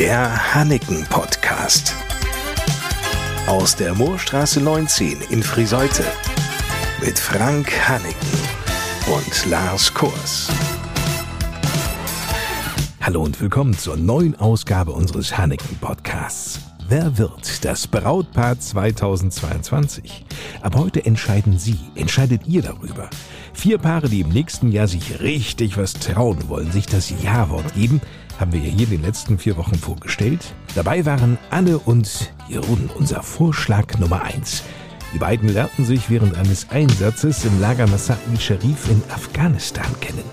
Der 0.00 0.54
Hanneken 0.54 1.04
Podcast. 1.10 1.94
Aus 3.46 3.76
der 3.76 3.94
Moorstraße 3.94 4.58
19 4.58 5.18
in 5.28 5.42
Friseute. 5.42 6.04
Mit 7.04 7.18
Frank 7.18 7.70
Hanneken 7.86 8.38
und 9.14 9.50
Lars 9.50 9.92
Kurs. 9.92 10.48
Hallo 13.02 13.22
und 13.22 13.38
willkommen 13.42 13.76
zur 13.76 13.98
neuen 13.98 14.40
Ausgabe 14.40 14.92
unseres 14.92 15.36
Hanneken 15.36 15.76
Podcasts. 15.82 16.60
Wer 16.88 17.18
wird 17.18 17.62
das 17.62 17.86
Brautpaar 17.86 18.58
2022? 18.58 20.24
Ab 20.62 20.76
heute 20.76 21.04
entscheiden 21.04 21.58
Sie, 21.58 21.78
entscheidet 21.94 22.46
ihr 22.46 22.62
darüber. 22.62 23.10
Vier 23.52 23.76
Paare, 23.76 24.08
die 24.08 24.22
im 24.22 24.30
nächsten 24.30 24.72
Jahr 24.72 24.88
sich 24.88 25.20
richtig 25.20 25.76
was 25.76 25.92
trauen 25.92 26.48
wollen, 26.48 26.72
sich 26.72 26.86
das 26.86 27.12
Ja-Wort 27.22 27.74
geben, 27.74 28.00
haben 28.40 28.52
wir 28.54 28.60
hier 28.60 28.84
in 28.84 28.90
den 28.90 29.02
letzten 29.02 29.38
vier 29.38 29.58
Wochen 29.58 29.74
vorgestellt. 29.74 30.54
Dabei 30.74 31.04
waren 31.04 31.36
Anne 31.50 31.78
und 31.78 32.32
Jeroen 32.48 32.88
unser 32.96 33.22
Vorschlag 33.22 33.98
Nummer 33.98 34.22
eins. 34.22 34.62
Die 35.12 35.18
beiden 35.18 35.50
lernten 35.50 35.84
sich 35.84 36.08
während 36.08 36.38
eines 36.38 36.70
Einsatzes 36.70 37.44
im 37.44 37.60
Lager 37.60 37.86
Masai 37.86 38.16
Sharif 38.38 38.88
in 38.88 39.02
Afghanistan 39.10 39.86
kennen. 40.00 40.24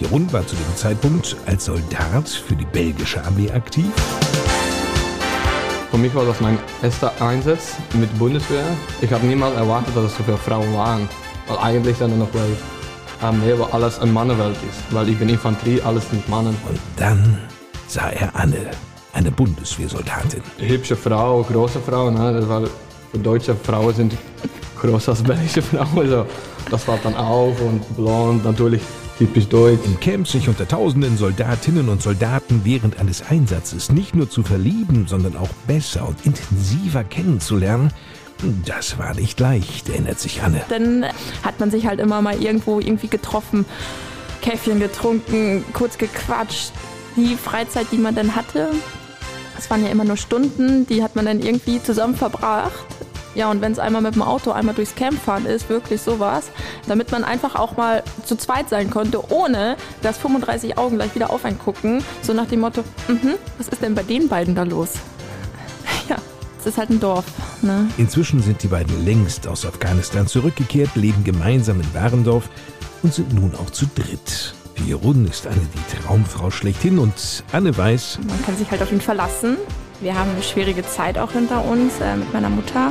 Jeroen 0.00 0.32
war 0.32 0.44
zu 0.44 0.56
dem 0.56 0.76
Zeitpunkt 0.76 1.36
als 1.46 1.66
Soldat 1.66 2.28
für 2.28 2.56
die 2.56 2.64
belgische 2.64 3.22
Armee 3.24 3.50
aktiv. 3.52 3.86
Für 5.90 5.98
mich 5.98 6.14
war 6.14 6.24
das 6.24 6.40
mein 6.40 6.58
erster 6.82 7.12
Einsatz 7.20 7.74
mit 7.94 8.18
Bundeswehr. 8.18 8.64
Ich 9.02 9.12
habe 9.12 9.24
niemals 9.26 9.54
erwartet, 9.54 9.94
dass 9.94 10.06
es 10.06 10.16
so 10.16 10.24
viele 10.24 10.38
Frauen 10.38 10.74
waren. 10.74 11.08
Weil 11.46 11.58
eigentlich 11.58 11.98
dann 11.98 12.18
noch 12.18 12.32
weil 13.22 13.28
Armee, 13.28 13.54
wo 13.56 13.64
alles 13.64 13.98
eine 13.98 14.12
Mannenwelt 14.12 14.56
ist. 14.68 14.94
Weil 14.94 15.08
ich 15.08 15.18
bin 15.18 15.28
Infanterie, 15.28 15.80
alles 15.82 16.04
mit 16.12 16.28
Mannen. 16.28 16.56
Und 16.68 16.78
dann 16.96 17.38
sah 17.86 18.10
er 18.10 18.34
Anne, 18.34 18.70
eine 19.12 19.30
Bundeswehrsoldatin. 19.30 20.42
Hübsche 20.58 20.96
Frau, 20.96 21.42
große 21.42 21.80
Frau, 21.80 22.10
ne? 22.10 22.68
Für 23.10 23.18
deutsche 23.18 23.54
Frauen 23.54 23.94
sind 23.94 24.16
größer 24.80 25.12
als 25.12 25.22
belgische 25.22 25.62
Frauen. 25.62 25.98
Also, 25.98 26.26
das 26.70 26.88
war 26.88 26.98
dann 27.02 27.14
auf 27.14 27.60
und 27.60 27.96
blond, 27.96 28.44
natürlich 28.44 28.80
typisch 29.18 29.46
deutsch. 29.48 29.80
Im 29.84 30.00
Camp 30.00 30.26
sich 30.26 30.48
unter 30.48 30.66
tausenden 30.66 31.18
Soldatinnen 31.18 31.88
und 31.90 32.00
Soldaten 32.00 32.62
während 32.64 32.98
eines 32.98 33.22
Einsatzes 33.28 33.92
nicht 33.92 34.14
nur 34.14 34.30
zu 34.30 34.42
verlieben, 34.42 35.06
sondern 35.06 35.36
auch 35.36 35.50
besser 35.66 36.08
und 36.08 36.24
intensiver 36.24 37.04
kennenzulernen, 37.04 37.92
das 38.42 38.98
war 38.98 39.14
nicht 39.14 39.38
leicht, 39.40 39.88
erinnert 39.88 40.18
sich 40.18 40.42
Anne. 40.42 40.62
Dann 40.68 41.06
hat 41.42 41.60
man 41.60 41.70
sich 41.70 41.86
halt 41.86 42.00
immer 42.00 42.22
mal 42.22 42.42
irgendwo 42.42 42.80
irgendwie 42.80 43.08
getroffen, 43.08 43.64
Käffchen 44.40 44.80
getrunken, 44.80 45.64
kurz 45.72 45.98
gequatscht. 45.98 46.72
Die 47.16 47.36
Freizeit, 47.36 47.86
die 47.92 47.98
man 47.98 48.14
dann 48.14 48.34
hatte, 48.34 48.70
das 49.54 49.70
waren 49.70 49.84
ja 49.84 49.90
immer 49.90 50.04
nur 50.04 50.16
Stunden, 50.16 50.86
die 50.86 51.02
hat 51.02 51.14
man 51.14 51.26
dann 51.26 51.40
irgendwie 51.40 51.82
zusammen 51.82 52.16
verbracht. 52.16 52.84
Ja, 53.34 53.50
und 53.50 53.62
wenn 53.62 53.72
es 53.72 53.78
einmal 53.78 54.02
mit 54.02 54.14
dem 54.14 54.22
Auto 54.22 54.50
einmal 54.50 54.74
durchs 54.74 54.94
Camp 54.94 55.18
fahren 55.18 55.46
ist, 55.46 55.70
wirklich 55.70 56.02
sowas, 56.02 56.50
damit 56.86 57.12
man 57.12 57.24
einfach 57.24 57.54
auch 57.54 57.76
mal 57.76 58.02
zu 58.26 58.36
zweit 58.36 58.68
sein 58.68 58.90
konnte, 58.90 59.32
ohne 59.32 59.76
dass 60.02 60.18
35 60.18 60.76
Augen 60.76 60.96
gleich 60.96 61.14
wieder 61.14 61.30
auf 61.30 61.44
einen 61.44 61.58
gucken, 61.58 62.04
so 62.20 62.34
nach 62.34 62.46
dem 62.46 62.60
Motto, 62.60 62.82
mhm, 63.08 63.34
was 63.56 63.68
ist 63.68 63.82
denn 63.82 63.94
bei 63.94 64.02
den 64.02 64.28
beiden 64.28 64.54
da 64.54 64.64
los? 64.64 64.94
Ja, 66.08 66.16
es 66.58 66.66
ist 66.66 66.78
halt 66.78 66.90
ein 66.90 67.00
Dorf. 67.00 67.24
Ne? 67.62 67.88
Inzwischen 67.96 68.42
sind 68.42 68.62
die 68.62 68.68
beiden 68.68 69.04
längst 69.04 69.46
aus 69.46 69.64
Afghanistan 69.64 70.26
zurückgekehrt, 70.26 70.96
leben 70.96 71.24
gemeinsam 71.24 71.80
in 71.80 71.94
Warendorf 71.94 72.48
und 73.02 73.14
sind 73.14 73.32
nun 73.34 73.54
auch 73.54 73.70
zu 73.70 73.86
dritt. 73.94 74.54
Für 74.74 74.84
Jeroen 74.84 75.26
ist 75.26 75.46
Anne 75.46 75.60
die 75.74 75.96
Traumfrau 75.96 76.50
schlechthin 76.50 76.98
und 76.98 77.44
Anne 77.52 77.76
weiß, 77.76 78.18
Man 78.26 78.42
kann 78.44 78.56
sich 78.56 78.70
halt 78.70 78.82
auf 78.82 78.90
ihn 78.90 79.00
verlassen. 79.00 79.56
Wir 80.00 80.18
haben 80.18 80.30
eine 80.30 80.42
schwierige 80.42 80.84
Zeit 80.84 81.18
auch 81.18 81.32
hinter 81.32 81.64
uns 81.64 82.00
äh, 82.00 82.16
mit 82.16 82.32
meiner 82.32 82.48
Mutter. 82.48 82.90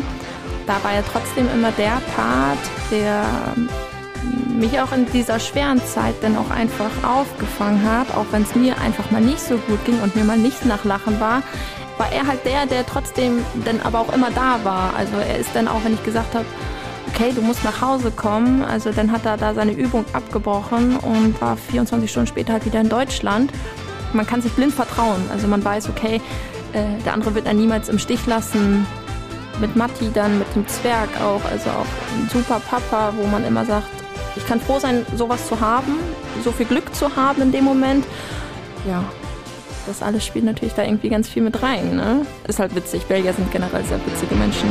Da 0.68 0.84
war 0.84 0.94
er 0.94 1.04
trotzdem 1.06 1.50
immer 1.54 1.72
der 1.74 2.02
Part, 2.16 2.60
der 2.92 3.26
mich 4.58 4.80
auch 4.80 4.92
in 4.92 5.06
dieser 5.12 5.40
schweren 5.40 5.84
Zeit 5.84 6.16
dann 6.22 6.38
auch 6.38 6.50
einfach 6.52 6.92
aufgefangen 7.04 7.84
hat, 7.84 8.16
auch 8.16 8.28
wenn 8.32 8.44
es 8.44 8.56
mir 8.56 8.80
einfach 8.80 9.10
mal 9.12 9.22
nicht 9.22 9.40
so 9.40 9.58
gut 9.58 9.84
ging 9.86 10.00
und 10.02 10.16
mir 10.16 10.24
mal 10.24 10.38
nicht 10.38 10.66
nach 10.66 10.86
Lachen 10.86 11.20
war, 11.20 11.42
war 11.98 12.12
er 12.12 12.28
halt 12.28 12.46
der, 12.46 12.66
der 12.66 12.86
trotzdem 12.86 13.44
dann 13.66 13.80
aber 13.82 14.00
auch 14.00 14.14
immer 14.14 14.32
da 14.32 14.60
war. 14.64 14.96
Also 14.96 15.14
er 15.18 15.38
ist 15.38 15.52
dann 15.54 15.68
auch, 15.68 15.84
wenn 15.84 15.94
ich 15.94 16.04
gesagt 16.04 16.36
habe, 16.36 16.46
okay, 17.08 17.32
du 17.36 17.42
musst 17.42 17.64
nach 17.64 17.82
Hause 17.82 18.12
kommen, 18.12 18.64
also 18.64 18.92
dann 18.92 19.12
hat 19.12 19.26
er 19.26 19.38
da 19.38 19.54
seine 19.54 19.74
Übung 19.74 20.06
abgebrochen 20.14 20.98
und 20.98 21.40
war 21.42 21.58
24 21.58 22.10
Stunden 22.10 22.28
später 22.28 22.54
halt 22.54 22.66
wieder 22.66 22.82
in 22.82 22.90
Deutschland. 22.90 23.52
Man 24.14 24.26
kann 24.26 24.42
sich 24.42 24.52
blind 24.54 24.74
vertrauen, 24.74 25.22
also 25.32 25.48
man 25.48 25.64
weiß, 25.64 25.90
okay, 25.90 26.22
äh, 26.74 27.02
der 27.06 27.14
andere 27.14 27.36
wird 27.36 27.48
einen 27.48 27.60
niemals 27.60 27.90
im 27.90 28.00
Stich 28.00 28.26
lassen. 28.28 28.86
Mit 29.60 29.76
Matti 29.76 30.10
dann, 30.14 30.40
mit 30.40 30.48
dem 30.56 30.68
Zwerg 30.68 31.10
auch, 31.22 31.44
also 31.52 31.70
auch 31.70 31.86
ein 32.18 32.30
super 32.32 32.60
Papa, 32.60 33.14
wo 33.16 33.28
man 33.28 33.46
immer 33.46 33.66
sagt, 33.66 33.88
ich 34.36 34.48
kann 34.48 34.60
froh 34.60 34.80
sein, 34.80 35.06
sowas 35.16 35.48
zu 35.48 35.60
haben, 35.60 36.00
so 36.44 36.52
viel 36.52 36.66
Glück 36.66 36.96
zu 36.96 37.16
haben 37.16 37.42
in 37.42 37.52
dem 37.52 37.66
Moment. 37.66 38.06
Ja, 38.88 39.04
das 39.92 40.02
alles 40.02 40.26
spielt 40.26 40.46
natürlich 40.46 40.74
da 40.74 40.84
irgendwie 40.84 41.10
ganz 41.10 41.28
viel 41.28 41.44
mit 41.44 41.62
rein. 41.62 41.98
Ne? 41.98 42.26
Ist 42.48 42.60
halt 42.60 42.74
witzig. 42.76 43.04
Belgier 43.04 43.34
sind 43.34 43.52
generell 43.52 43.84
sehr 43.84 44.00
witzige 44.06 44.36
Menschen. 44.36 44.70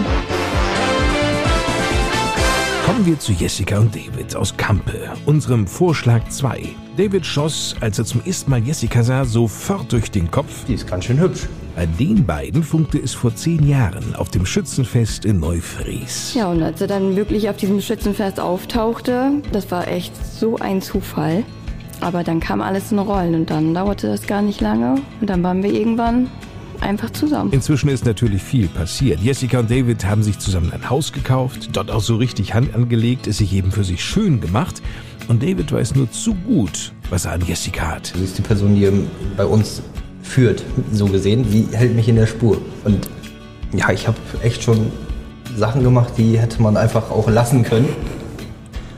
Kommen 2.86 3.04
wir 3.04 3.19
zu 3.19 3.32
Jessica 3.32 3.78
und 3.78 3.94
David 3.94 4.34
aus 4.34 4.56
Kampe, 4.56 5.12
unserem 5.26 5.66
Vorschlag 5.66 6.26
2. 6.28 6.62
David 6.97 7.25
schoss, 7.25 7.76
als 7.80 7.98
er 7.98 8.06
zum 8.06 8.22
ersten 8.25 8.50
Mal 8.50 8.62
Jessica 8.62 9.03
sah, 9.03 9.25
sofort 9.25 9.92
durch 9.92 10.10
den 10.10 10.30
Kopf. 10.30 10.64
Die 10.66 10.75
ist 10.75 10.88
ganz 10.88 11.04
schön 11.04 11.20
hübsch. 11.20 11.47
Bei 11.76 11.86
den 11.86 12.25
beiden 12.26 12.62
funkte 12.62 12.98
es 12.98 13.12
vor 13.12 13.34
zehn 13.34 13.69
Jahren 13.69 14.14
auf 14.16 14.30
dem 14.30 14.44
Schützenfest 14.44 15.25
in 15.25 15.38
Neufries. 15.38 16.34
Ja, 16.34 16.50
und 16.50 16.62
als 16.62 16.80
er 16.80 16.88
dann 16.88 17.14
wirklich 17.14 17.48
auf 17.48 17.59
diesem 17.59 17.80
Schützenfest 17.80 18.41
auftauchte, 18.41 19.32
das 19.53 19.70
war 19.70 19.86
echt 19.86 20.14
so 20.16 20.56
ein 20.56 20.82
Zufall. 20.82 21.44
Aber 22.00 22.25
dann 22.25 22.41
kam 22.41 22.61
alles 22.61 22.93
in 22.93 22.99
Rollen 22.99 23.34
und 23.34 23.50
dann 23.50 23.75
dauerte 23.75 24.09
das 24.09 24.27
gar 24.27 24.43
nicht 24.43 24.61
lange. 24.61 24.97
Und 25.21 25.28
dann 25.28 25.43
waren 25.43 25.62
wir 25.62 25.72
irgendwann 25.72 26.28
einfach 26.81 27.11
zusammen. 27.11 27.53
Inzwischen 27.53 27.88
ist 27.91 28.06
natürlich 28.06 28.43
viel 28.43 28.69
passiert. 28.69 29.21
Jessica 29.21 29.59
und 29.59 29.71
David 29.71 30.05
haben 30.05 30.22
sich 30.22 30.39
zusammen 30.39 30.72
ein 30.72 30.89
Haus 30.89 31.12
gekauft, 31.12 31.71
dort 31.72 31.91
auch 31.91 32.00
so 32.00 32.16
richtig 32.16 32.55
Hand 32.55 32.75
angelegt, 32.75 33.27
es 33.27 33.39
sich 33.39 33.53
eben 33.53 33.71
für 33.71 33.84
sich 33.84 34.03
schön 34.03 34.41
gemacht. 34.41 34.81
Und 35.28 35.43
David 35.43 35.71
weiß 35.72 35.94
nur 35.94 36.10
zu 36.10 36.34
gut, 36.34 36.93
was 37.10 37.27
er 37.27 37.33
an 37.33 37.43
Jessica 37.47 37.83
hat. 37.93 38.12
Sie 38.16 38.25
ist 38.25 38.39
die 38.39 38.43
Person, 38.43 38.75
die 38.75 38.91
bei 39.37 39.44
uns 39.44 39.83
führt, 40.22 40.65
so 40.93 41.06
gesehen. 41.06 41.44
Sie 41.49 41.69
hält 41.72 41.94
mich 41.94 42.09
in 42.09 42.16
der 42.16 42.27
Spur. 42.27 42.60
Und 42.84 43.09
ja, 43.72 43.91
ich 43.91 44.09
habe 44.09 44.16
echt 44.43 44.62
schon 44.62 44.91
Sachen 45.56 45.83
gemacht, 45.83 46.15
die 46.16 46.39
hätte 46.39 46.62
man 46.62 46.77
einfach 46.77 47.10
auch 47.10 47.28
lassen 47.28 47.62
können. 47.62 47.89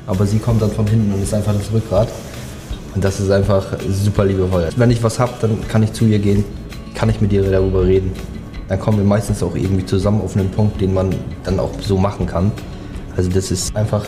Aber 0.06 0.26
sie 0.26 0.38
kommt 0.38 0.62
dann 0.62 0.70
von 0.70 0.86
hinten 0.86 1.12
und 1.12 1.22
ist 1.22 1.34
einfach 1.34 1.54
das 1.54 1.72
Rückgrat. 1.72 2.08
Und 2.94 3.04
das 3.04 3.20
ist 3.20 3.30
einfach 3.30 3.64
super 3.88 4.24
liebevoll. 4.24 4.68
Wenn 4.76 4.90
ich 4.90 5.02
was 5.02 5.18
habe, 5.18 5.32
dann 5.40 5.66
kann 5.68 5.82
ich 5.82 5.92
zu 5.92 6.04
ihr 6.04 6.18
gehen, 6.18 6.44
kann 6.94 7.08
ich 7.08 7.20
mit 7.20 7.32
ihr 7.32 7.42
darüber 7.42 7.84
reden. 7.84 8.12
Dann 8.68 8.78
kommen 8.78 8.98
wir 8.98 9.04
meistens 9.04 9.42
auch 9.42 9.54
irgendwie 9.54 9.84
zusammen 9.84 10.20
auf 10.20 10.36
einen 10.36 10.50
Punkt, 10.50 10.80
den 10.80 10.94
man 10.94 11.14
dann 11.44 11.58
auch 11.58 11.70
so 11.80 11.96
machen 11.96 12.26
kann. 12.26 12.52
Also 13.16 13.30
das 13.30 13.50
ist 13.50 13.74
einfach 13.76 14.04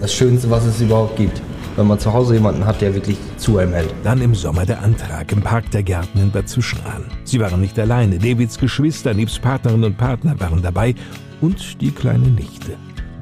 das 0.00 0.12
Schönste, 0.12 0.50
was 0.50 0.64
es 0.64 0.80
überhaupt 0.80 1.16
gibt. 1.16 1.40
Wenn 1.76 1.86
man 1.86 1.98
zu 1.98 2.12
Hause 2.12 2.34
jemanden 2.34 2.66
hat, 2.66 2.82
der 2.82 2.94
wirklich 2.94 3.16
zu 3.38 3.56
einem 3.56 3.72
hält. 3.72 3.94
Dann 4.04 4.20
im 4.20 4.34
Sommer 4.34 4.66
der 4.66 4.82
Antrag 4.82 5.32
im 5.32 5.40
Park 5.40 5.70
der 5.70 5.82
Gärten 5.82 6.18
in 6.18 6.30
Bad 6.30 6.46
Zuschran. 6.46 7.06
Sie 7.24 7.40
waren 7.40 7.62
nicht 7.62 7.78
alleine. 7.78 8.18
Davids 8.18 8.58
Geschwister 8.58 9.14
nebst 9.14 9.40
Partnerinnen 9.40 9.84
und 9.84 9.96
Partner 9.96 10.38
waren 10.38 10.60
dabei 10.60 10.94
und 11.40 11.80
die 11.80 11.90
kleine 11.90 12.28
Nichte. 12.28 12.76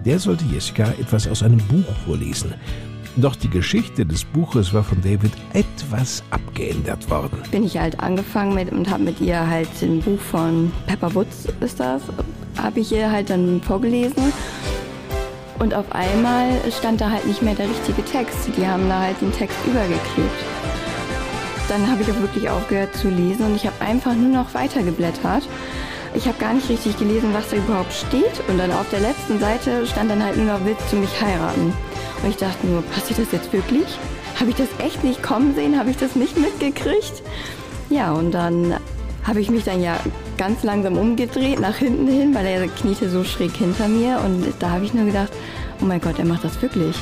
Der 0.05 0.19
sollte 0.19 0.45
Jessica 0.47 0.85
etwas 1.01 1.29
aus 1.29 1.45
einem 1.45 1.59
Buch 1.59 1.85
vorlesen. 2.05 2.55
Doch 3.17 3.35
die 3.35 3.51
Geschichte 3.51 4.07
des 4.07 4.25
Buches 4.25 4.73
war 4.73 4.85
von 4.85 5.01
David 5.03 5.33
etwas 5.53 6.23
abgeändert 6.31 7.11
worden. 7.11 7.39
Bin 7.51 7.65
ich 7.65 7.77
halt 7.77 8.01
angefangen 8.01 8.55
mit 8.55 8.71
und 8.73 8.89
habe 8.89 9.03
mit 9.03 9.21
ihr 9.21 9.47
halt 9.47 9.69
ein 9.83 10.01
Buch 10.01 10.21
von 10.21 10.73
Pepper 10.87 11.15
Woods 11.15 11.49
ist 11.61 11.81
das, 11.81 12.03
habe 12.57 12.81
ich 12.81 12.93
ihr 12.93 13.11
halt 13.11 13.31
dann 13.31 13.61
vorgelesen. 13.63 14.33
Und 15.59 15.75
auf 15.75 15.93
einmal 15.93 16.49
stand 16.71 17.01
da 17.01 17.11
halt 17.11 17.27
nicht 17.27 17.43
mehr 17.43 17.55
der 17.55 17.69
richtige 17.69 18.03
Text. 18.05 18.49
Die 18.57 18.67
haben 18.67 18.89
da 18.89 19.01
halt 19.01 19.21
den 19.21 19.33
Text 19.33 19.59
übergeklebt. 19.67 20.45
Dann 21.69 21.91
habe 21.91 22.03
ich 22.03 22.11
auch 22.11 22.21
wirklich 22.21 22.49
aufgehört 22.49 22.97
zu 22.97 23.11
lesen 23.11 23.47
und 23.47 23.57
ich 23.57 23.67
habe 23.67 23.81
einfach 23.81 24.15
nur 24.15 24.31
noch 24.31 24.55
weitergeblättert. 24.55 25.47
Ich 26.15 26.27
habe 26.27 26.39
gar 26.39 26.55
nicht 26.55 26.69
richtig 26.69 26.99
gelesen, 26.99 27.33
was 27.33 27.51
da 27.51 27.57
überhaupt 27.57 27.93
steht. 27.93 28.43
Und 28.49 28.59
dann 28.59 28.73
auf 28.73 28.89
der 28.91 29.01
letzten 29.01 29.39
Seite 29.39 29.87
stand 29.87 30.11
dann 30.11 30.25
halt 30.25 30.37
nur 30.37 30.47
noch, 30.47 30.65
willst 30.65 30.91
du 30.91 30.97
mich 30.97 31.21
heiraten? 31.21 31.73
Und 32.23 32.31
ich 32.31 32.37
dachte 32.37 32.67
nur, 32.67 32.83
passiert 32.83 33.19
das 33.19 33.33
jetzt 33.33 33.53
wirklich? 33.53 33.87
Habe 34.39 34.51
ich 34.51 34.57
das 34.57 34.69
echt 34.79 35.03
nicht 35.05 35.23
kommen 35.23 35.55
sehen? 35.55 35.79
Habe 35.79 35.91
ich 35.91 35.97
das 35.97 36.17
nicht 36.17 36.39
mitgekriegt? 36.39 37.23
Ja, 37.89 38.13
und 38.13 38.33
dann 38.33 38.77
habe 39.25 39.41
ich 39.41 39.51
mich 39.51 39.65
dann 39.65 39.83
ja 39.83 39.99
ganz 40.39 40.63
langsam 40.63 40.97
umgedreht 40.97 41.61
nach 41.61 41.77
hinten 41.77 42.09
hin, 42.09 42.35
weil 42.35 42.47
er 42.47 42.67
kniete 42.69 43.11
so 43.11 43.25
schräg 43.25 43.53
hinter 43.57 43.89
mir. 43.89 44.21
Und 44.25 44.47
da 44.59 44.71
habe 44.71 44.85
ich 44.85 44.95
nur 44.95 45.07
gedacht, 45.07 45.33
oh 45.81 45.85
mein 45.85 46.01
Gott, 46.01 46.19
er 46.19 46.25
macht 46.25 46.45
das 46.45 46.61
wirklich. 46.63 46.97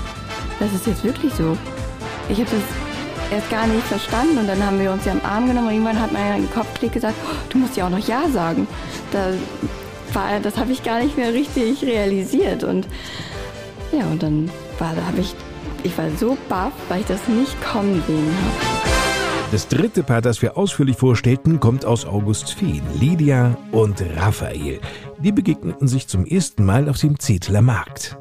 Das 0.58 0.72
ist 0.72 0.86
jetzt 0.86 1.04
wirklich 1.04 1.32
so. 1.34 1.56
Ich 2.28 2.38
habe 2.38 2.50
das 2.50 3.32
erst 3.32 3.50
gar 3.50 3.66
nicht 3.66 3.86
verstanden 3.86 4.38
und 4.38 4.48
dann 4.48 4.64
haben 4.64 4.80
wir 4.80 4.90
uns 4.90 5.04
ja 5.04 5.12
am 5.12 5.20
Arm 5.22 5.46
genommen 5.46 5.68
und 5.68 5.74
irgendwann 5.74 6.00
hat 6.00 6.12
mein 6.12 6.50
Kopfklick 6.50 6.92
gesagt, 6.92 7.14
oh, 7.24 7.36
du 7.50 7.58
musst 7.58 7.76
ja 7.76 7.86
auch 7.86 7.90
noch 7.90 8.06
Ja 8.06 8.28
sagen. 8.28 8.66
Da 9.12 9.32
war, 10.12 10.40
das 10.40 10.56
habe 10.56 10.72
ich 10.72 10.82
gar 10.82 11.00
nicht 11.00 11.16
mehr 11.16 11.32
richtig 11.32 11.82
realisiert 11.84 12.64
und 12.64 12.86
ja, 13.92 14.06
und 14.06 14.22
dann 14.22 14.50
war, 14.80 14.94
da 14.94 15.04
habe 15.06 15.20
ich, 15.20 15.34
ich 15.82 15.96
war 15.98 16.10
so 16.10 16.36
baff, 16.48 16.72
weil 16.88 17.00
ich 17.00 17.06
das 17.06 17.26
nicht 17.28 17.60
kommen 17.62 18.02
sehen 18.06 18.26
habe. 18.26 18.78
Das 19.50 19.66
dritte 19.66 20.02
Paar, 20.02 20.20
das 20.20 20.42
wir 20.42 20.58
ausführlich 20.58 20.96
vorstellten, 20.96 21.58
kommt 21.58 21.86
aus 21.86 22.04
August 22.04 22.52
Feen, 22.52 22.82
Lydia 23.00 23.56
und 23.72 24.04
Raphael. 24.16 24.78
Die 25.20 25.32
begegneten 25.32 25.88
sich 25.88 26.06
zum 26.06 26.26
ersten 26.26 26.66
Mal 26.66 26.88
auf 26.88 26.98
dem 26.98 27.18
Zetler 27.18 27.62
Markt. 27.62 28.18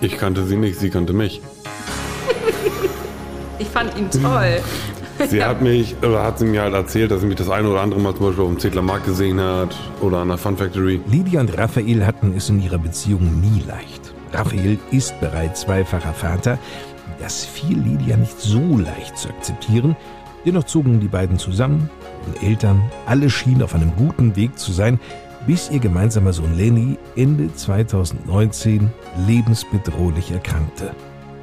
Ich 0.00 0.16
kannte 0.18 0.44
sie 0.44 0.56
nicht, 0.56 0.78
sie 0.78 0.90
kannte 0.90 1.12
mich. 1.12 1.40
ich 3.58 3.66
fand 3.66 3.96
ihn 3.98 4.08
toll. 4.08 4.60
Sie 5.28 5.42
hat 5.42 5.62
mich, 5.62 5.96
oder 6.02 6.22
hat 6.22 6.38
sie 6.38 6.44
mir 6.44 6.62
halt 6.62 6.74
erzählt, 6.74 7.10
dass 7.10 7.20
sie 7.20 7.26
mich 7.26 7.36
das 7.36 7.48
eine 7.48 7.68
oder 7.68 7.80
andere 7.80 8.00
Mal 8.00 8.14
zum 8.14 8.26
Beispiel 8.26 8.44
auf 8.44 8.56
dem 8.56 8.84
Markt 8.84 9.06
gesehen 9.06 9.40
hat 9.40 9.74
oder 10.00 10.18
an 10.18 10.28
der 10.28 10.36
Fun 10.36 10.56
Factory. 10.56 11.00
Lydia 11.10 11.40
und 11.40 11.56
Raphael 11.56 12.04
hatten 12.04 12.34
es 12.36 12.48
in 12.48 12.62
ihrer 12.62 12.78
Beziehung 12.78 13.40
nie 13.40 13.62
leicht. 13.66 14.14
Raphael 14.32 14.78
ist 14.90 15.18
bereits 15.20 15.62
zweifacher 15.62 16.12
Vater. 16.12 16.58
Das 17.18 17.44
fiel 17.44 17.78
Lydia 17.78 18.16
nicht 18.16 18.38
so 18.38 18.76
leicht 18.76 19.16
zu 19.16 19.28
akzeptieren. 19.28 19.96
Dennoch 20.44 20.64
zogen 20.64 21.00
die 21.00 21.08
beiden 21.08 21.38
zusammen, 21.38 21.90
wurden 22.24 22.46
Eltern, 22.46 22.82
alle 23.06 23.30
schienen 23.30 23.62
auf 23.62 23.74
einem 23.74 23.92
guten 23.96 24.36
Weg 24.36 24.58
zu 24.58 24.70
sein, 24.70 25.00
bis 25.46 25.70
ihr 25.70 25.80
gemeinsamer 25.80 26.32
Sohn 26.32 26.56
Lenny 26.56 26.98
Ende 27.16 27.52
2019 27.54 28.90
lebensbedrohlich 29.26 30.30
erkrankte. 30.30 30.90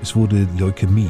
Es 0.01 0.15
wurde 0.15 0.47
Leukämie 0.57 1.09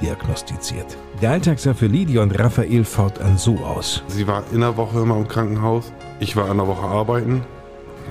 diagnostiziert. 0.00 0.96
Der 1.22 1.30
Alltag 1.30 1.58
sah 1.58 1.74
für 1.74 1.86
Lydia 1.86 2.22
und 2.22 2.38
Raphael 2.38 2.84
fortan 2.84 3.38
so 3.38 3.56
aus. 3.58 4.02
Sie 4.08 4.26
war 4.26 4.44
in 4.52 4.60
der 4.60 4.76
Woche 4.76 5.00
immer 5.00 5.16
im 5.16 5.28
Krankenhaus. 5.28 5.92
Ich 6.20 6.36
war 6.36 6.50
in 6.50 6.56
der 6.56 6.66
Woche 6.66 6.86
arbeiten, 6.86 7.42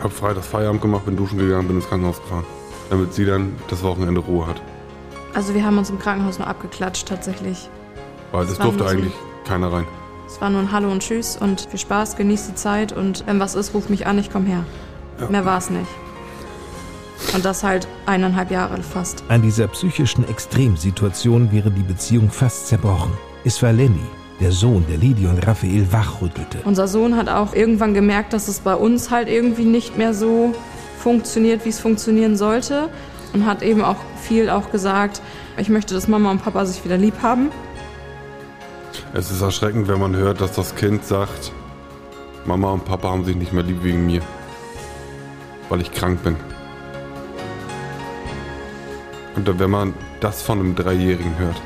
habe 0.01 0.13
freitags 0.13 0.47
Feierabend 0.47 0.81
gemacht, 0.81 1.05
bin 1.05 1.17
duschen 1.17 1.39
gegangen, 1.39 1.67
bin 1.67 1.77
ins 1.77 1.87
Krankenhaus 1.87 2.21
gefahren, 2.21 2.45
damit 2.89 3.13
sie 3.13 3.25
dann 3.25 3.55
das 3.69 3.83
Wochenende 3.83 4.21
Ruhe 4.21 4.47
hat. 4.47 4.61
Also 5.33 5.53
wir 5.53 5.65
haben 5.65 5.77
uns 5.77 5.89
im 5.89 5.99
Krankenhaus 5.99 6.39
nur 6.39 6.47
abgeklatscht 6.47 7.07
tatsächlich. 7.07 7.69
Weil 8.31 8.45
es 8.45 8.57
durfte 8.57 8.85
eigentlich 8.85 9.13
so, 9.13 9.49
keiner 9.49 9.71
rein. 9.71 9.85
Es 10.27 10.41
war 10.41 10.49
nur 10.49 10.61
ein 10.61 10.71
Hallo 10.71 10.91
und 10.91 11.01
Tschüss 11.01 11.37
und 11.37 11.67
viel 11.69 11.79
Spaß, 11.79 12.15
genieß 12.15 12.47
die 12.47 12.55
Zeit 12.55 12.91
und 12.93 13.25
wenn 13.27 13.39
was 13.39 13.55
ist, 13.55 13.73
ruf 13.73 13.89
mich 13.89 14.07
an, 14.07 14.17
ich 14.17 14.31
komm 14.31 14.45
her. 14.45 14.63
Ja. 15.19 15.29
Mehr 15.29 15.45
war 15.45 15.57
es 15.57 15.69
nicht. 15.69 15.87
Und 17.33 17.45
das 17.45 17.63
halt 17.63 17.87
eineinhalb 18.05 18.51
Jahre 18.51 18.81
fast. 18.81 19.23
An 19.29 19.41
dieser 19.41 19.67
psychischen 19.67 20.27
Extremsituation 20.27 21.51
wäre 21.51 21.71
die 21.71 21.83
Beziehung 21.83 22.29
fast 22.29 22.67
zerbrochen. 22.67 23.11
Es 23.43 23.61
war 23.61 23.73
Lenny, 23.73 24.03
der 24.39 24.51
Sohn, 24.51 24.85
der 24.89 24.97
Lidi 24.97 25.27
und 25.27 25.45
Raphael 25.45 25.91
wachrüttelte. 25.91 26.59
Unser 26.65 26.87
Sohn 26.87 27.15
hat 27.15 27.29
auch 27.29 27.53
irgendwann 27.53 27.93
gemerkt, 27.93 28.33
dass 28.33 28.47
es 28.47 28.59
bei 28.59 28.75
uns 28.75 29.11
halt 29.11 29.29
irgendwie 29.29 29.65
nicht 29.65 29.97
mehr 29.97 30.13
so 30.13 30.53
funktioniert, 30.99 31.65
wie 31.65 31.69
es 31.69 31.79
funktionieren 31.79 32.35
sollte. 32.37 32.89
Und 33.33 33.45
hat 33.45 33.63
eben 33.63 33.83
auch 33.83 33.97
viel 34.21 34.49
auch 34.49 34.71
gesagt, 34.71 35.21
ich 35.57 35.69
möchte, 35.69 35.93
dass 35.93 36.07
Mama 36.07 36.31
und 36.31 36.43
Papa 36.43 36.65
sich 36.65 36.83
wieder 36.85 36.97
lieb 36.97 37.15
haben. 37.21 37.51
Es 39.13 39.29
ist 39.29 39.41
erschreckend, 39.41 39.87
wenn 39.87 39.99
man 39.99 40.15
hört, 40.15 40.41
dass 40.41 40.53
das 40.53 40.75
Kind 40.75 41.05
sagt, 41.05 41.51
Mama 42.45 42.71
und 42.71 42.85
Papa 42.85 43.09
haben 43.09 43.25
sich 43.25 43.35
nicht 43.35 43.53
mehr 43.53 43.63
lieb 43.63 43.83
wegen 43.83 44.05
mir, 44.05 44.21
weil 45.69 45.81
ich 45.81 45.91
krank 45.91 46.23
bin. 46.23 46.35
Und 49.35 49.59
wenn 49.59 49.69
man 49.69 49.93
das 50.19 50.41
von 50.41 50.59
einem 50.59 50.75
Dreijährigen 50.75 51.37
hört. 51.37 51.61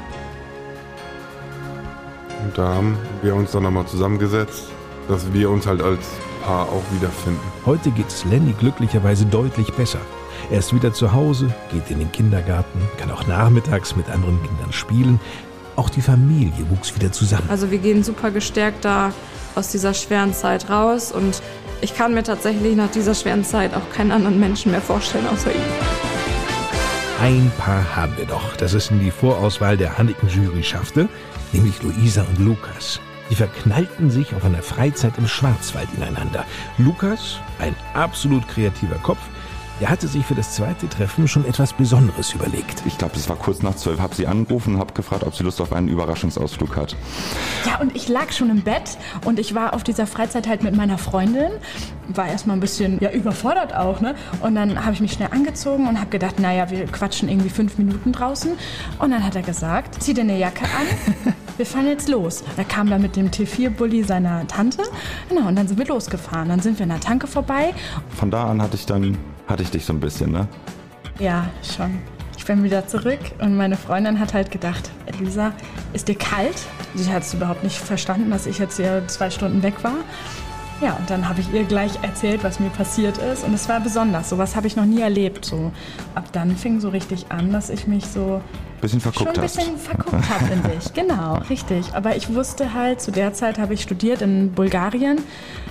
Und 2.44 2.58
da 2.58 2.76
haben 2.76 2.98
wir 3.22 3.36
uns 3.36 3.52
dann 3.52 3.64
nochmal 3.64 3.86
zusammengesetzt, 3.86 4.70
dass 5.08 5.32
wir 5.34 5.50
uns 5.50 5.68
halt 5.68 5.82
als 5.82 6.06
Paar 6.44 6.64
auch 6.70 6.84
wiederfinden. 6.94 7.42
Heute 7.66 7.92
geht 7.92 8.08
es 8.08 8.26
Lenny 8.26 8.54
glücklicherweise 8.54 9.26
deutlich 9.26 9.72
besser. 9.74 10.00
Er 10.50 10.60
ist 10.60 10.74
wieder 10.74 10.94
zu 10.94 11.12
Hause, 11.12 11.54
geht 11.72 11.92
in 11.92 12.00
den 12.00 12.12
Kindergarten, 12.12 12.82
kann 12.98 13.12
auch 13.12 13.28
nachmittags 13.28 13.96
mit 13.96 14.10
anderen 14.10 14.42
Kindern 14.42 14.72
spielen. 14.72 15.20
Auch 15.76 15.90
die 15.90 16.02
Familie 16.02 16.70
wuchs 16.70 16.96
wieder 16.96 17.12
zusammen. 17.12 17.48
Also 17.50 17.72
wir 17.72 17.78
gehen 17.78 18.04
super 18.04 18.32
gestärkt 18.32 18.86
da 18.86 19.12
aus 19.56 19.70
dieser 19.70 19.94
schweren 19.94 20.34
Zeit 20.34 20.70
raus 20.70 21.12
und 21.12 21.42
ich 21.82 21.96
kann 21.96 22.14
mir 22.14 22.24
tatsächlich 22.24 22.76
nach 22.76 22.92
dieser 22.92 23.16
schweren 23.16 23.44
Zeit 23.44 23.74
auch 23.74 23.90
keinen 23.94 24.12
anderen 24.12 24.40
Menschen 24.40 24.72
mehr 24.72 24.82
vorstellen 24.82 25.28
außer 25.28 25.52
ihm. 25.52 26.09
Ein 27.22 27.52
Paar 27.58 27.98
haben 27.98 28.16
wir 28.16 28.26
doch, 28.26 28.56
das 28.56 28.72
es 28.74 28.92
in 28.92 29.02
die 29.02 29.12
Vorauswahl 29.12 29.76
der 29.76 29.98
Hanneken-Jury 29.98 30.64
schaffte, 30.64 31.10
nämlich 31.52 31.84
Luisa 31.84 32.22
und 32.22 32.40
Lukas. 32.40 33.02
Die 33.30 33.36
verknallten 33.36 34.10
sich 34.10 34.34
auf 34.34 34.46
einer 34.46 34.64
Freizeit 34.64 35.18
im 35.18 35.28
Schwarzwald 35.28 35.90
ineinander. 35.98 36.46
Lukas, 36.78 37.42
ein 37.60 37.76
absolut 37.94 38.48
kreativer 38.48 38.96
Kopf, 39.04 39.20
er 39.82 39.90
hatte 39.90 40.08
sich 40.10 40.26
für 40.26 40.36
das 40.36 40.56
zweite 40.56 40.90
Treffen 40.90 41.28
schon 41.28 41.46
etwas 41.46 41.72
Besonderes 41.72 42.34
überlegt. 42.34 42.84
Ich 42.86 42.98
glaube, 42.98 43.16
es 43.16 43.30
war 43.30 43.38
kurz 43.38 43.62
nach 43.62 43.76
zwölf, 43.76 44.00
habe 44.00 44.14
sie 44.14 44.28
angerufen 44.28 44.76
und 44.76 44.80
habe 44.82 44.94
gefragt, 44.94 45.24
ob 45.24 45.36
sie 45.36 45.44
Lust 45.44 45.62
auf 45.62 45.72
einen 45.72 45.88
Überraschungsausflug 45.88 46.76
hat. 46.76 46.98
Ja, 47.66 47.80
und 47.80 47.96
ich 47.96 48.10
lag 48.10 48.32
schon 48.32 48.50
im 48.50 48.62
Bett 48.62 48.98
und 49.24 49.40
ich 49.40 49.56
war 49.56 49.74
auf 49.74 49.84
dieser 49.84 50.06
Freizeit 50.06 50.48
halt 50.48 50.64
mit 50.64 50.76
meiner 50.76 50.98
Freundin. 50.98 51.52
War 52.10 52.28
erstmal 52.28 52.58
ein 52.58 52.60
bisschen 52.60 53.00
ja, 53.00 53.12
überfordert 53.12 53.74
auch, 53.74 54.02
ne? 54.02 54.16
Und 54.42 54.56
dann 54.56 54.84
habe 54.84 54.94
ich 54.94 55.00
mich 55.00 55.14
schnell 55.14 55.30
angezogen 55.32 55.88
und 55.88 56.00
habe 56.00 56.10
gedacht, 56.10 56.40
naja, 56.40 56.70
wir 56.70 56.86
quatschen 56.88 57.30
irgendwie 57.30 57.50
fünf 57.50 57.78
Minuten 57.78 58.12
draußen. 58.12 58.52
Und 59.00 59.12
dann 59.12 59.24
hat 59.24 59.36
er 59.36 59.44
gesagt, 59.44 60.04
zieh 60.04 60.14
dir 60.14 60.22
eine 60.22 60.38
Jacke 60.38 60.66
an. 60.66 61.34
wir 61.58 61.66
fahren 61.66 61.88
jetzt 61.88 62.10
los. 62.10 62.44
Er 62.58 62.66
kam 62.66 62.90
dann 62.90 63.02
mit 63.02 63.16
dem 63.16 63.30
T4-Bully 63.30 64.04
seiner 64.04 64.46
Tante. 64.48 64.84
Genau, 65.30 65.48
und 65.48 65.56
dann 65.56 65.68
sind 65.68 65.78
wir 65.78 65.86
losgefahren. 65.86 66.50
Dann 66.50 66.60
sind 66.60 66.80
wir 66.80 66.84
in 66.84 66.90
der 66.90 67.00
Tanke 67.00 67.28
vorbei. 67.28 67.74
Von 68.10 68.30
da 68.30 68.46
an 68.46 68.62
hatte 68.62 68.76
ich 68.76 68.86
dann 68.86 69.18
hatte 69.50 69.64
ich 69.64 69.72
dich 69.72 69.86
so 69.86 69.94
ein 69.94 70.00
bisschen, 70.00 70.32
ne? 70.32 70.48
Ja, 71.20 71.50
schon. 71.64 72.00
Ich 72.38 72.46
bin 72.46 72.64
wieder 72.64 72.88
zurück 72.88 73.20
und 73.40 73.58
meine 73.58 73.76
Freundin 73.76 74.20
hat 74.20 74.34
halt 74.34 74.52
gedacht, 74.52 74.90
Elisa, 75.08 75.52
ist 75.94 76.08
dir 76.08 76.16
kalt? 76.16 76.56
Sie 76.96 77.12
hat 77.12 77.24
es 77.24 77.34
überhaupt 77.34 77.64
nicht 77.64 77.78
verstanden, 77.78 78.32
dass 78.32 78.46
ich 78.46 78.60
jetzt 78.60 78.78
hier 78.78 79.04
zwei 79.08 79.30
Stunden 79.30 79.62
weg 79.62 79.84
war. 79.84 79.96
Ja, 80.82 80.94
und 80.94 81.10
dann 81.10 81.28
habe 81.28 81.42
ich 81.42 81.52
ihr 81.54 81.66
gleich 81.66 81.92
erzählt, 82.04 82.44
was 82.44 82.60
mir 82.60 82.70
passiert 82.70 83.18
ist. 83.18 83.44
Und 83.44 83.54
es 83.54 83.68
war 83.68 83.82
besonders. 83.82 84.30
Sowas 84.30 84.56
habe 84.56 84.68
ich 84.68 84.78
noch 84.78 84.86
nie 84.86 85.02
erlebt. 85.02 85.44
So. 85.44 85.72
Ab 86.16 86.26
dann 86.32 86.56
fing 86.56 86.80
so 86.80 86.90
richtig 86.90 87.26
an, 87.30 87.52
dass 87.52 87.70
ich 87.70 87.86
mich 87.86 88.06
so 88.06 88.42
bisschen 88.82 89.02
verguckt 89.02 89.28
schon 89.28 89.36
ein 89.36 89.42
bisschen 89.42 89.74
hast. 89.76 89.86
verguckt 89.88 90.30
habe 90.30 90.54
in 90.54 90.64
dich. 90.64 90.94
Genau, 91.00 91.36
richtig. 91.50 91.94
Aber 91.94 92.16
ich 92.16 92.34
wusste 92.34 92.74
halt, 92.74 93.02
zu 93.02 93.12
der 93.12 93.34
Zeit 93.34 93.60
habe 93.60 93.74
ich 93.74 93.82
studiert 93.82 94.22
in 94.22 94.52
Bulgarien. 94.52 95.20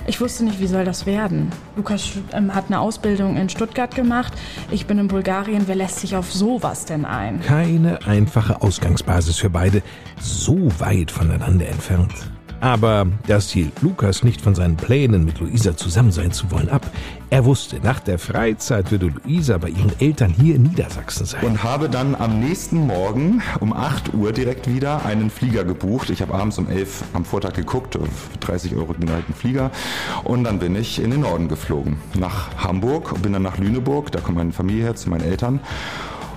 Ich 0.07 0.21
wusste 0.21 0.43
nicht, 0.43 0.59
wie 0.59 0.67
soll 0.67 0.85
das 0.85 1.05
werden. 1.05 1.51
Lukas 1.75 2.11
ähm, 2.33 2.53
hat 2.53 2.65
eine 2.67 2.79
Ausbildung 2.79 3.37
in 3.37 3.49
Stuttgart 3.49 3.93
gemacht. 3.95 4.33
Ich 4.71 4.85
bin 4.85 4.97
in 4.97 5.07
Bulgarien. 5.07 5.63
Wer 5.67 5.75
lässt 5.75 5.99
sich 5.99 6.15
auf 6.15 6.31
sowas 6.31 6.85
denn 6.85 7.05
ein? 7.05 7.41
Keine 7.41 8.05
einfache 8.05 8.61
Ausgangsbasis 8.61 9.37
für 9.37 9.49
beide, 9.49 9.81
so 10.19 10.69
weit 10.79 11.11
voneinander 11.11 11.67
entfernt. 11.67 12.13
Aber 12.61 13.07
das 13.27 13.49
hielt 13.49 13.81
Lukas 13.81 14.23
nicht 14.23 14.41
von 14.41 14.55
seinen 14.55 14.75
Plänen, 14.75 15.23
mit 15.25 15.39
Luisa 15.39 15.77
zusammen 15.77 16.11
sein 16.11 16.31
zu 16.31 16.51
wollen, 16.51 16.69
ab. 16.69 16.85
Er 17.29 17.45
wusste, 17.45 17.79
nach 17.81 17.99
der 17.99 18.19
Freizeit 18.19 18.91
würde 18.91 19.07
Luisa 19.07 19.57
bei 19.57 19.69
ihren 19.69 19.91
Eltern 19.99 20.31
hier 20.31 20.55
in 20.55 20.63
Niedersachsen 20.63 21.25
sein. 21.25 21.43
Und 21.43 21.63
habe 21.63 21.89
dann 21.89 22.15
am 22.15 22.39
nächsten 22.39 22.87
Morgen 22.87 23.41
um 23.59 23.71
8 23.71 24.13
Uhr 24.13 24.31
direkt 24.31 24.67
wieder 24.67 25.05
einen 25.05 25.29
Flieger 25.29 25.63
gebucht. 25.63 26.09
Ich 26.09 26.21
habe 26.21 26.33
abends 26.33 26.57
um 26.57 26.67
11 26.67 27.03
am 27.13 27.25
Vortag 27.25 27.53
geguckt, 27.53 27.93
für 27.93 28.37
30 28.39 28.75
Euro 28.75 28.93
den 28.93 29.09
alten 29.09 29.33
Flieger. 29.33 29.71
Und 30.23 30.43
dann 30.43 30.59
bin 30.59 30.75
ich 30.75 31.01
in 31.01 31.11
den 31.11 31.21
Norden 31.21 31.47
geflogen, 31.47 31.97
nach 32.17 32.57
Hamburg, 32.57 33.21
bin 33.21 33.33
dann 33.33 33.43
nach 33.43 33.57
Lüneburg, 33.57 34.11
da 34.11 34.19
kommt 34.19 34.37
meine 34.37 34.51
Familie 34.51 34.83
her 34.83 34.95
zu 34.95 35.09
meinen 35.09 35.23
Eltern. 35.23 35.59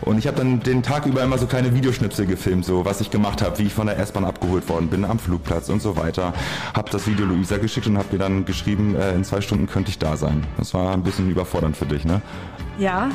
Und 0.02 0.18
ich 0.18 0.26
habe 0.26 0.36
dann 0.36 0.60
den 0.60 0.82
Tag 0.82 1.06
über 1.06 1.22
immer 1.22 1.38
so 1.38 1.46
kleine 1.46 1.74
Videoschnipsel 1.74 2.26
gefilmt, 2.26 2.64
so 2.64 2.84
was 2.84 3.00
ich 3.00 3.10
gemacht 3.10 3.40
habe, 3.40 3.58
wie 3.58 3.64
ich 3.64 3.74
von 3.74 3.86
der 3.86 3.98
S-Bahn 3.98 4.24
abgeholt 4.24 4.68
worden 4.68 4.88
bin 4.88 5.04
am 5.04 5.18
Flugplatz 5.18 5.68
und 5.68 5.80
so 5.80 5.96
weiter. 5.96 6.34
Habe 6.74 6.90
das 6.90 7.06
Video 7.06 7.24
Luisa 7.24 7.58
geschickt 7.58 7.86
und 7.86 7.96
habe 7.96 8.08
ihr 8.12 8.18
dann 8.18 8.44
geschrieben, 8.44 8.96
äh, 8.96 9.14
in 9.14 9.24
zwei 9.24 9.40
Stunden 9.40 9.66
könnte 9.66 9.90
ich 9.90 9.98
da 9.98 10.16
sein. 10.16 10.44
Das 10.58 10.74
war 10.74 10.92
ein 10.92 11.02
bisschen 11.02 11.30
überfordernd 11.30 11.76
für 11.76 11.86
dich, 11.86 12.04
ne? 12.04 12.20
Ja, 12.78 13.10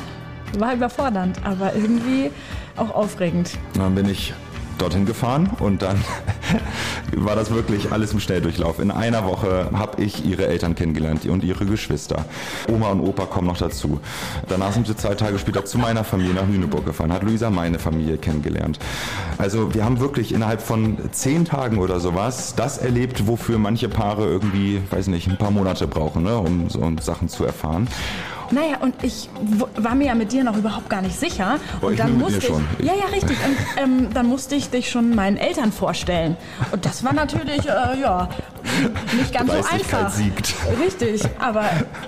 war 0.58 0.74
überfordernd, 0.74 1.40
aber 1.44 1.74
irgendwie 1.74 2.30
auch 2.76 2.90
aufregend. 2.94 3.50
Dann 3.74 3.94
bin 3.94 4.08
ich 4.08 4.32
dorthin 4.78 5.04
gefahren 5.04 5.50
und 5.58 5.82
dann 5.82 5.96
war 7.16 7.36
das 7.36 7.50
wirklich 7.50 7.92
alles 7.92 8.12
im 8.12 8.20
Schnelldurchlauf. 8.20 8.78
In 8.78 8.90
einer 8.90 9.24
Woche 9.24 9.70
habe 9.72 10.02
ich 10.02 10.24
ihre 10.24 10.46
Eltern 10.46 10.74
kennengelernt 10.74 11.26
und 11.26 11.44
ihre 11.44 11.66
Geschwister. 11.66 12.24
Oma 12.68 12.90
und 12.90 13.00
Opa 13.00 13.26
kommen 13.26 13.46
noch 13.46 13.58
dazu. 13.58 14.00
Danach 14.48 14.72
sind 14.72 14.86
sie 14.86 14.96
zwei 14.96 15.14
Tage 15.14 15.38
später 15.38 15.64
zu 15.64 15.78
meiner 15.78 16.04
Familie 16.04 16.34
nach 16.34 16.48
Lüneburg 16.48 16.86
gefahren, 16.86 17.12
hat 17.12 17.22
Luisa 17.22 17.50
meine 17.50 17.78
Familie 17.78 18.18
kennengelernt. 18.18 18.78
Also 19.38 19.74
wir 19.74 19.84
haben 19.84 20.00
wirklich 20.00 20.32
innerhalb 20.32 20.62
von 20.62 20.98
zehn 21.12 21.44
Tagen 21.44 21.78
oder 21.78 22.00
sowas 22.00 22.54
das 22.56 22.78
erlebt, 22.78 23.26
wofür 23.26 23.58
manche 23.58 23.88
Paare 23.88 24.26
irgendwie, 24.26 24.80
weiß 24.90 25.08
nicht, 25.08 25.28
ein 25.28 25.36
paar 25.36 25.50
Monate 25.50 25.86
brauchen, 25.86 26.22
ne, 26.24 26.38
um 26.38 26.68
so 26.68 26.88
Sachen 27.00 27.28
zu 27.28 27.44
erfahren. 27.44 27.88
Naja, 28.50 28.78
und 28.80 28.94
ich 29.02 29.28
war 29.76 29.94
mir 29.94 30.06
ja 30.06 30.14
mit 30.14 30.32
dir 30.32 30.42
noch 30.42 30.56
überhaupt 30.56 30.88
gar 30.88 31.02
nicht 31.02 31.18
sicher. 31.18 31.58
Boah, 31.80 31.88
und 31.88 31.98
dann 31.98 32.16
musste 32.18 32.38
ich. 32.38 32.86
Ja, 32.86 32.94
ja, 32.94 33.04
richtig. 33.12 33.36
Und 33.44 33.82
ähm, 33.82 34.08
dann 34.14 34.26
musste 34.26 34.54
ich 34.54 34.70
dich 34.70 34.90
schon 34.90 35.14
meinen 35.14 35.36
Eltern 35.36 35.70
vorstellen. 35.70 36.36
Und 36.70 36.84
das 36.84 37.04
war 37.04 37.12
natürlich, 37.12 37.66
äh, 37.66 38.00
ja, 38.00 38.28
nicht 39.16 39.32
ganz 39.32 39.50
so 39.50 39.58
einfach. 39.58 40.10
siegt. 40.10 40.54
Richtig, 40.80 41.22
aber 41.38 41.64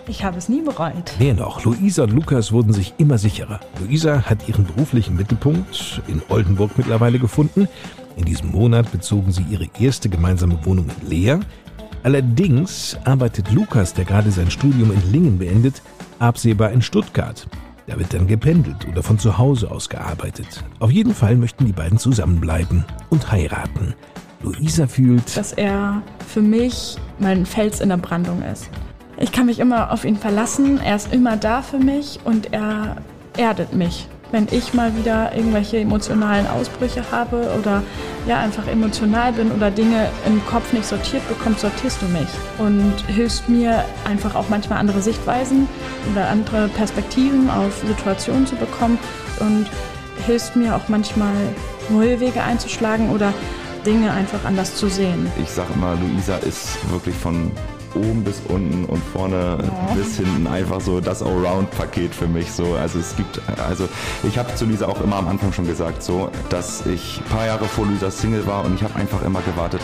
ich 0.06 0.24
habe 0.24 0.38
es 0.38 0.48
nie 0.48 0.62
bereut. 0.62 1.14
Mehr 1.18 1.34
noch, 1.34 1.64
Luisa 1.64 2.04
und 2.04 2.12
Lukas 2.12 2.52
wurden 2.52 2.72
sich 2.72 2.94
immer 2.98 3.18
sicherer. 3.18 3.60
Luisa 3.80 4.22
hat 4.22 4.48
ihren 4.48 4.64
beruflichen 4.64 5.16
Mittelpunkt 5.16 6.02
in 6.08 6.22
Oldenburg 6.28 6.72
mittlerweile 6.76 7.18
gefunden. 7.18 7.68
In 8.16 8.24
diesem 8.24 8.50
Monat 8.50 8.90
bezogen 8.92 9.32
sie 9.32 9.44
ihre 9.50 9.66
erste 9.78 10.08
gemeinsame 10.08 10.58
Wohnung 10.64 10.86
in 11.00 11.08
Leer. 11.08 11.40
Allerdings 12.02 12.96
arbeitet 13.04 13.50
Lukas, 13.52 13.94
der 13.94 14.04
gerade 14.04 14.30
sein 14.30 14.50
Studium 14.50 14.90
in 14.90 15.12
Lingen 15.12 15.38
beendet, 15.38 15.82
absehbar 16.18 16.70
in 16.70 16.82
Stuttgart. 16.82 17.46
Da 17.90 17.98
wird 17.98 18.14
dann 18.14 18.28
gependelt 18.28 18.86
oder 18.88 19.02
von 19.02 19.18
zu 19.18 19.36
Hause 19.36 19.68
aus 19.68 19.88
gearbeitet. 19.88 20.62
Auf 20.78 20.92
jeden 20.92 21.12
Fall 21.12 21.34
möchten 21.34 21.66
die 21.66 21.72
beiden 21.72 21.98
zusammenbleiben 21.98 22.84
und 23.08 23.32
heiraten. 23.32 23.94
Luisa 24.42 24.86
fühlt, 24.86 25.36
dass 25.36 25.52
er 25.52 26.00
für 26.28 26.40
mich 26.40 26.96
mein 27.18 27.44
Fels 27.44 27.80
in 27.80 27.88
der 27.88 27.96
Brandung 27.96 28.42
ist. 28.42 28.70
Ich 29.18 29.32
kann 29.32 29.46
mich 29.46 29.58
immer 29.58 29.90
auf 29.90 30.04
ihn 30.04 30.16
verlassen, 30.16 30.80
er 30.80 30.94
ist 30.94 31.12
immer 31.12 31.36
da 31.36 31.62
für 31.62 31.78
mich 31.78 32.20
und 32.24 32.52
er 32.52 32.98
erdet 33.36 33.74
mich. 33.74 34.06
Wenn 34.32 34.46
ich 34.50 34.74
mal 34.74 34.96
wieder 34.96 35.34
irgendwelche 35.34 35.78
emotionalen 35.78 36.46
Ausbrüche 36.46 37.02
habe 37.10 37.52
oder 37.58 37.82
ja 38.26 38.38
einfach 38.38 38.66
emotional 38.68 39.32
bin 39.32 39.50
oder 39.50 39.70
Dinge 39.70 40.08
im 40.26 40.44
Kopf 40.46 40.72
nicht 40.72 40.86
sortiert 40.86 41.26
bekomme, 41.28 41.56
sortierst 41.58 42.00
du 42.02 42.06
mich 42.06 42.28
und 42.58 42.94
hilfst 43.08 43.48
mir 43.48 43.84
einfach 44.04 44.34
auch 44.34 44.48
manchmal 44.48 44.78
andere 44.78 45.00
Sichtweisen 45.00 45.68
oder 46.12 46.28
andere 46.28 46.68
Perspektiven 46.68 47.50
auf 47.50 47.82
Situationen 47.86 48.46
zu 48.46 48.54
bekommen 48.56 48.98
und 49.40 49.66
hilfst 50.26 50.54
mir 50.54 50.76
auch 50.76 50.88
manchmal 50.88 51.34
neue 51.88 52.20
Wege 52.20 52.42
einzuschlagen 52.42 53.10
oder 53.10 53.32
Dinge 53.84 54.12
einfach 54.12 54.44
anders 54.44 54.76
zu 54.76 54.88
sehen. 54.88 55.30
Ich 55.42 55.50
sag 55.50 55.66
immer, 55.74 55.96
Luisa 55.96 56.36
ist 56.36 56.78
wirklich 56.90 57.16
von 57.16 57.50
oben 57.94 58.24
bis 58.24 58.42
unten 58.48 58.84
und 58.84 59.02
vorne 59.12 59.58
bis 59.94 60.16
hinten 60.16 60.46
einfach 60.46 60.80
so 60.80 61.00
das 61.00 61.22
Allround-Paket 61.22 62.14
für 62.14 62.26
mich. 62.26 62.52
So, 62.52 62.74
also 62.74 62.98
es 62.98 63.16
gibt, 63.16 63.40
also 63.60 63.88
ich 64.22 64.38
habe 64.38 64.54
zu 64.54 64.64
Lisa 64.64 64.86
auch 64.86 65.00
immer 65.00 65.16
am 65.16 65.28
Anfang 65.28 65.52
schon 65.52 65.66
gesagt, 65.66 66.02
so, 66.02 66.30
dass 66.48 66.86
ich 66.86 67.20
ein 67.20 67.30
paar 67.30 67.46
Jahre 67.46 67.64
vor 67.66 67.86
Lisa 67.86 68.10
Single 68.10 68.46
war 68.46 68.64
und 68.64 68.74
ich 68.74 68.82
habe 68.82 68.96
einfach 68.96 69.22
immer 69.24 69.40
gewartet 69.42 69.82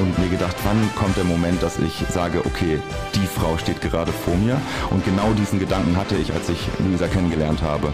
und 0.00 0.18
mir 0.18 0.28
gedacht, 0.28 0.56
wann 0.64 0.90
kommt 0.96 1.16
der 1.16 1.24
Moment, 1.24 1.62
dass 1.62 1.78
ich 1.78 2.04
sage, 2.10 2.40
okay, 2.44 2.78
die 3.14 3.26
Frau 3.26 3.56
steht 3.58 3.80
gerade 3.80 4.12
vor 4.12 4.34
mir 4.36 4.60
und 4.90 5.04
genau 5.04 5.32
diesen 5.32 5.58
Gedanken 5.58 5.96
hatte 5.96 6.16
ich, 6.16 6.32
als 6.32 6.48
ich 6.48 6.68
Luisa 6.78 7.08
kennengelernt 7.08 7.62
habe. 7.62 7.92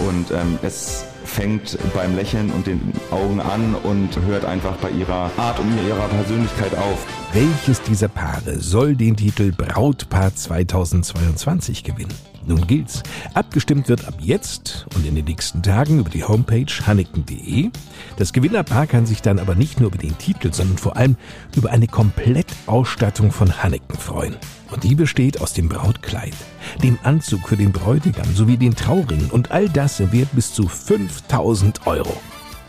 Und 0.00 0.30
ähm, 0.30 0.58
es 0.62 1.04
fängt 1.24 1.78
beim 1.94 2.14
Lächeln 2.14 2.50
und 2.50 2.66
den 2.66 2.80
Augen 3.10 3.40
an 3.40 3.74
und 3.74 4.16
hört 4.26 4.44
einfach 4.44 4.76
bei 4.76 4.90
ihrer 4.90 5.30
Art 5.36 5.58
und 5.58 5.70
ihrer 5.86 6.08
Persönlichkeit 6.08 6.76
auf. 6.76 7.06
Welches 7.32 7.82
dieser 7.82 8.08
Paare 8.08 8.60
soll 8.60 8.94
den 8.94 9.16
Titel 9.16 9.52
Brautpaar 9.52 10.34
2022 10.34 11.82
gewinnen? 11.82 12.33
Nun 12.46 12.66
gilt's. 12.66 13.02
Abgestimmt 13.32 13.88
wird 13.88 14.06
ab 14.06 14.14
jetzt 14.20 14.86
und 14.94 15.06
in 15.06 15.14
den 15.14 15.24
nächsten 15.24 15.62
Tagen 15.62 15.98
über 15.98 16.10
die 16.10 16.24
Homepage 16.24 16.66
hanneken.de. 16.86 17.70
Das 18.16 18.32
Gewinnerpaar 18.32 18.86
kann 18.86 19.06
sich 19.06 19.22
dann 19.22 19.38
aber 19.38 19.54
nicht 19.54 19.80
nur 19.80 19.88
über 19.88 19.98
den 19.98 20.16
Titel, 20.18 20.52
sondern 20.52 20.76
vor 20.76 20.96
allem 20.96 21.16
über 21.56 21.70
eine 21.70 21.86
Komplettausstattung 21.86 23.32
von 23.32 23.62
Hanneken 23.62 23.96
freuen. 23.96 24.36
Und 24.70 24.84
die 24.84 24.94
besteht 24.94 25.40
aus 25.40 25.54
dem 25.54 25.68
Brautkleid, 25.68 26.34
dem 26.82 26.98
Anzug 27.02 27.48
für 27.48 27.56
den 27.56 27.72
Bräutigam 27.72 28.34
sowie 28.34 28.56
den 28.56 28.74
Trauringen 28.74 29.30
und 29.30 29.50
all 29.50 29.68
das 29.68 30.00
im 30.00 30.12
Wert 30.12 30.30
bis 30.32 30.52
zu 30.52 30.68
5000 30.68 31.86
Euro. 31.86 32.14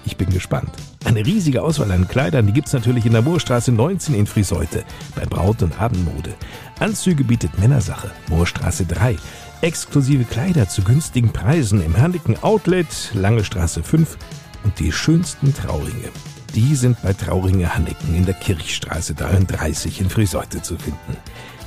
Ich 0.05 0.15
bin 0.15 0.29
gespannt. 0.29 0.69
Eine 1.03 1.25
riesige 1.25 1.63
Auswahl 1.63 1.91
an 1.91 2.07
Kleidern, 2.07 2.47
die 2.47 2.53
gibt's 2.53 2.73
natürlich 2.73 3.05
in 3.05 3.13
der 3.13 3.21
Moorstraße 3.21 3.71
19 3.71 4.15
in 4.15 4.27
Friseute 4.27 4.83
bei 5.15 5.25
Braut- 5.25 5.63
und 5.63 5.79
Abendmode. 5.79 6.33
Anzüge 6.79 7.23
bietet 7.23 7.57
Männersache, 7.59 8.11
Moorstraße 8.29 8.85
3. 8.85 9.15
Exklusive 9.65 10.25
Kleider 10.25 10.69
zu 10.69 10.83
günstigen 10.83 11.33
Preisen 11.33 11.81
im 11.81 11.97
Hanneken 11.97 12.37
Outlet, 12.43 12.85
Lange 13.15 13.43
Straße 13.43 13.81
5 13.81 14.15
und 14.63 14.77
die 14.77 14.91
schönsten 14.91 15.55
Trauringe. 15.55 16.11
Die 16.53 16.75
sind 16.75 17.01
bei 17.01 17.13
Trauringe 17.13 17.73
Hanneken 17.73 18.13
in 18.13 18.25
der 18.25 18.35
Kirchstraße 18.35 19.15
33 19.15 20.01
in 20.01 20.11
Friseute 20.11 20.61
zu 20.61 20.77
finden. 20.77 21.17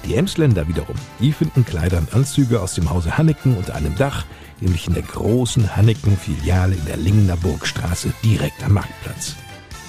Die 0.05 0.14
Emsländer 0.14 0.69
wiederum, 0.69 0.95
die 1.19 1.33
finden 1.33 1.64
Kleider 1.64 1.99
und 1.99 2.14
Anzüge 2.14 2.61
aus 2.62 2.75
dem 2.75 2.88
Hause 2.88 3.19
Hanneken 3.19 3.57
unter 3.57 3.75
einem 3.75 3.97
Dach, 3.97 4.25
nämlich 4.61 4.87
in 4.87 4.95
der 4.95 5.02
großen 5.02 5.75
Hanneken-Filiale 5.75 6.76
in 6.76 6.85
der 6.85 6.99
Lingener 6.99 7.37
Burgstraße 7.37 8.12
direkt 8.23 8.62
am 8.62 8.75
Marktplatz. 8.75 9.35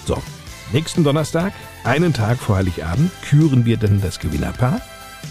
So, 0.08 0.18
nächsten 0.74 1.04
Donnerstag, 1.04 1.54
einen 1.84 2.14
Tag 2.14 2.40
vor 2.40 2.56
Heiligabend, 2.56 3.12
küren 3.22 3.66
wir 3.66 3.78
dann 3.78 4.02
das 4.02 4.18
Gewinnerpaar. 4.18 4.82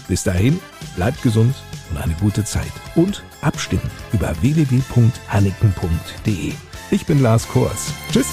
Bis 0.07 0.23
dahin, 0.23 0.59
bleibt 0.95 1.21
gesund 1.21 1.53
und 1.89 1.97
eine 1.97 2.13
gute 2.15 2.43
Zeit. 2.43 2.71
Und 2.95 3.23
abstimmen 3.41 3.91
über 4.13 4.33
www.hanneken.de. 4.41 6.53
Ich 6.91 7.05
bin 7.05 7.21
Lars 7.21 7.47
Kors. 7.47 7.93
Tschüss. 8.11 8.25